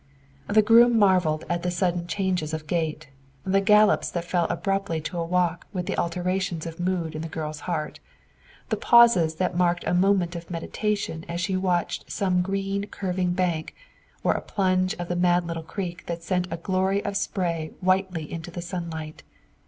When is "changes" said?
2.07-2.55